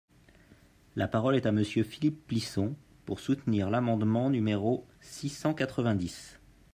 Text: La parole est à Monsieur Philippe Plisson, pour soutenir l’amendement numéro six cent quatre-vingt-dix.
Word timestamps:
La 0.95 1.07
parole 1.07 1.35
est 1.35 1.45
à 1.45 1.51
Monsieur 1.51 1.83
Philippe 1.83 2.25
Plisson, 2.25 2.75
pour 3.05 3.19
soutenir 3.19 3.69
l’amendement 3.69 4.31
numéro 4.31 4.87
six 4.99 5.29
cent 5.29 5.53
quatre-vingt-dix. 5.53 6.39